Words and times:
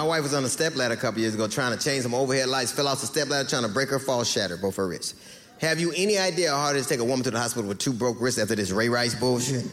My 0.00 0.06
wife 0.06 0.22
was 0.22 0.32
on 0.32 0.42
a 0.44 0.48
stepladder 0.48 0.94
a 0.94 0.96
couple 0.96 1.20
years 1.20 1.34
ago 1.34 1.46
trying 1.46 1.76
to 1.76 1.84
change 1.84 2.04
some 2.04 2.14
overhead 2.14 2.48
lights, 2.48 2.72
fell 2.72 2.88
off 2.88 3.02
the 3.02 3.06
stepladder 3.06 3.46
trying 3.46 3.64
to 3.64 3.68
break 3.68 3.90
her 3.90 3.98
fall, 3.98 4.24
shattered 4.24 4.62
both 4.62 4.76
her 4.76 4.88
wrists. 4.88 5.14
Have 5.60 5.78
you 5.78 5.92
any 5.94 6.16
idea 6.16 6.48
how 6.48 6.56
hard 6.56 6.76
it 6.76 6.78
is 6.78 6.86
to 6.86 6.94
take 6.94 7.00
a 7.00 7.04
woman 7.04 7.22
to 7.24 7.30
the 7.30 7.38
hospital 7.38 7.68
with 7.68 7.78
two 7.80 7.92
broke 7.92 8.18
wrists 8.18 8.40
after 8.40 8.54
this 8.54 8.70
Ray 8.70 8.88
Rice 8.88 9.14
bullshit? 9.14 9.66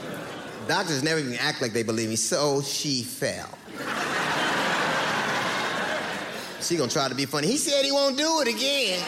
Doctors 0.66 1.04
never 1.04 1.20
even 1.20 1.34
act 1.34 1.62
like 1.62 1.72
they 1.72 1.84
believe 1.84 2.08
me, 2.08 2.16
so 2.16 2.62
she 2.62 3.04
fell. 3.04 3.48
She 6.60 6.76
gonna 6.76 6.90
try 6.90 7.08
to 7.08 7.14
be 7.14 7.26
funny. 7.26 7.46
He 7.46 7.56
said 7.56 7.84
he 7.84 7.92
won't 7.92 8.18
do 8.18 8.40
it 8.40 8.48
again. 8.48 8.98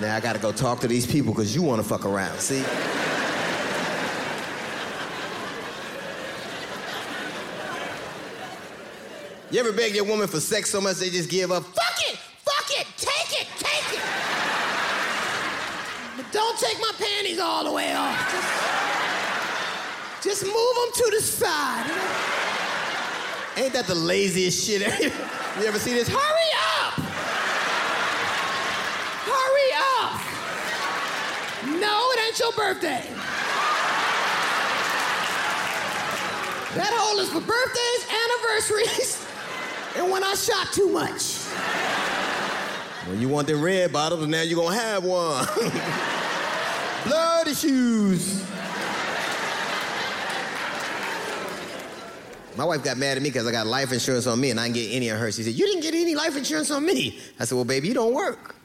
Now 0.00 0.16
I 0.16 0.20
gotta 0.20 0.38
go 0.38 0.50
talk 0.50 0.80
to 0.80 0.88
these 0.88 1.06
people 1.06 1.34
because 1.34 1.54
you 1.54 1.60
wanna 1.60 1.82
fuck 1.82 2.06
around, 2.06 2.38
see? 2.38 2.64
You 9.48 9.60
ever 9.60 9.70
beg 9.72 9.94
your 9.94 10.04
woman 10.04 10.26
for 10.26 10.40
sex 10.40 10.70
so 10.70 10.80
much 10.80 10.96
they 10.96 11.08
just 11.08 11.30
give 11.30 11.52
up? 11.52 11.62
Fuck 11.62 12.10
it! 12.10 12.16
Fuck 12.16 12.80
it! 12.80 12.86
Take 12.96 13.40
it! 13.40 13.46
Take 13.56 13.92
it! 13.94 14.02
But 16.16 16.32
don't 16.32 16.58
take 16.58 16.76
my 16.80 16.90
panties 16.98 17.38
all 17.38 17.62
the 17.62 17.70
way 17.70 17.94
off. 17.94 18.18
Just, 20.24 20.42
just 20.42 20.42
move 20.42 20.52
them 20.52 20.90
to 20.94 21.10
the 21.14 21.22
side. 21.22 21.86
Ain't 23.56 23.72
that 23.72 23.86
the 23.86 23.94
laziest 23.94 24.66
shit 24.66 24.82
ever? 24.82 25.14
You 25.60 25.66
ever 25.66 25.78
see 25.78 25.94
this? 25.94 26.08
Hurry 26.08 26.50
up! 26.82 26.94
Hurry 29.30 29.72
up! 30.02 30.20
No, 31.80 32.10
it 32.10 32.20
ain't 32.26 32.38
your 32.40 32.52
birthday. 32.52 33.04
That 36.74 36.92
hole 36.92 37.20
is 37.20 37.30
for 37.30 37.40
birthdays, 37.40 38.06
anniversaries, 38.10 39.25
and 39.96 40.10
when 40.10 40.22
I 40.22 40.34
shot 40.34 40.72
too 40.72 40.88
much. 40.90 41.44
When 43.08 43.20
you 43.20 43.28
want 43.28 43.46
the 43.46 43.56
red 43.56 43.92
bottles, 43.92 44.26
now 44.26 44.42
you're 44.42 44.60
gonna 44.60 44.76
have 44.76 45.04
one. 45.04 45.46
Bloody 47.04 47.54
shoes. 47.54 48.44
My 52.56 52.64
wife 52.64 52.82
got 52.82 52.96
mad 52.96 53.16
at 53.16 53.22
me 53.22 53.28
because 53.28 53.46
I 53.46 53.52
got 53.52 53.66
life 53.66 53.92
insurance 53.92 54.26
on 54.26 54.40
me 54.40 54.50
and 54.50 54.58
I 54.58 54.64
didn't 54.64 54.76
get 54.76 54.92
any 54.92 55.10
on 55.10 55.18
her. 55.18 55.30
She 55.30 55.42
said, 55.42 55.52
You 55.54 55.66
didn't 55.66 55.82
get 55.82 55.94
any 55.94 56.14
life 56.14 56.36
insurance 56.36 56.70
on 56.70 56.84
me. 56.84 57.18
I 57.38 57.44
said, 57.44 57.54
Well, 57.54 57.64
baby, 57.64 57.88
you 57.88 57.94
don't 57.94 58.14
work. 58.14 58.56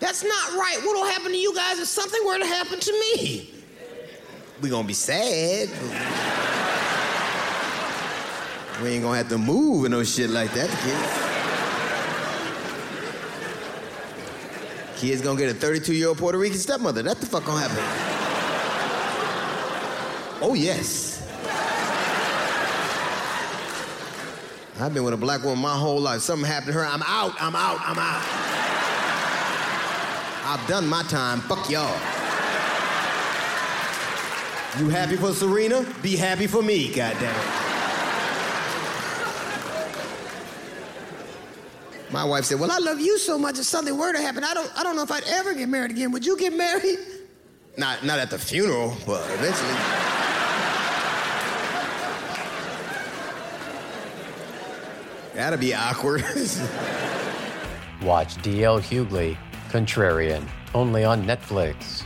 That's 0.00 0.24
not 0.24 0.52
right. 0.54 0.78
What'll 0.82 1.06
happen 1.06 1.30
to 1.30 1.36
you 1.36 1.54
guys 1.54 1.78
if 1.78 1.86
something 1.86 2.20
were 2.26 2.38
to 2.38 2.46
happen 2.46 2.80
to 2.80 2.92
me? 2.92 3.50
we 4.60 4.68
gonna 4.68 4.86
be 4.86 4.94
sad. 4.94 5.70
We 8.82 8.88
ain't 8.90 9.02
gonna 9.02 9.18
have 9.18 9.28
to 9.28 9.38
move 9.38 9.84
and 9.84 9.92
no 9.92 10.02
shit 10.02 10.30
like 10.30 10.52
that, 10.54 10.70
kids. 10.70 11.30
Kids 15.00 15.20
gonna 15.22 15.38
get 15.38 15.50
a 15.50 15.54
32 15.54 15.94
year 15.94 16.08
old 16.08 16.18
Puerto 16.18 16.38
Rican 16.38 16.58
stepmother. 16.58 17.02
That 17.02 17.18
the 17.18 17.26
fuck 17.26 17.44
gonna 17.44 17.66
happen. 17.66 18.10
Oh, 20.42 20.54
yes. 20.54 21.18
I've 24.80 24.94
been 24.94 25.04
with 25.04 25.12
a 25.12 25.18
black 25.18 25.42
woman 25.42 25.58
my 25.58 25.76
whole 25.76 26.00
life. 26.00 26.22
Something 26.22 26.46
happened 26.46 26.72
to 26.72 26.78
her. 26.78 26.86
I'm 26.86 27.02
out, 27.02 27.34
I'm 27.38 27.54
out, 27.54 27.80
I'm 27.82 27.98
out. 27.98 28.22
I've 30.46 30.66
done 30.66 30.88
my 30.88 31.02
time. 31.02 31.40
Fuck 31.40 31.68
y'all. 31.68 31.92
You 34.78 34.88
happy 34.88 35.16
for 35.16 35.34
Serena? 35.34 35.84
Be 36.00 36.16
happy 36.16 36.46
for 36.46 36.62
me, 36.62 36.88
goddammit. 36.90 37.69
My 42.12 42.24
wife 42.24 42.44
said, 42.44 42.58
Well, 42.58 42.70
I 42.70 42.78
love 42.78 43.00
you 43.00 43.18
so 43.18 43.38
much 43.38 43.58
if 43.58 43.64
something 43.64 43.96
were 43.96 44.12
to 44.12 44.20
happen. 44.20 44.42
I 44.42 44.54
don't, 44.54 44.70
I 44.76 44.82
don't 44.82 44.96
know 44.96 45.02
if 45.02 45.12
I'd 45.12 45.24
ever 45.24 45.54
get 45.54 45.68
married 45.68 45.92
again. 45.92 46.10
Would 46.12 46.26
you 46.26 46.36
get 46.36 46.52
married? 46.52 46.98
Not, 47.76 48.04
not 48.04 48.18
at 48.18 48.30
the 48.30 48.38
funeral, 48.38 48.96
but 49.06 49.24
eventually. 49.30 49.74
That'd 55.34 55.60
be 55.60 55.72
awkward. 55.72 56.22
Watch 58.02 58.36
DL 58.38 58.80
Hughley, 58.80 59.36
Contrarian, 59.70 60.46
only 60.74 61.04
on 61.04 61.24
Netflix. 61.24 62.04